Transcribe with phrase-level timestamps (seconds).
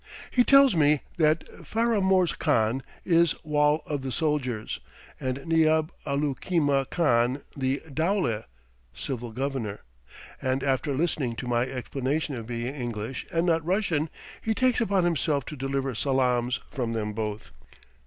[0.31, 4.79] He tells me that Faramorz Khan is "Wall of the soldiers"
[5.19, 8.45] and Niab Alookimah Khan the "dowleh"
[8.95, 9.81] (civil governor),
[10.41, 14.09] and after listening to my explanation of being English and not Russian,
[14.41, 17.51] he takes upon himself to deliver salaams from them both.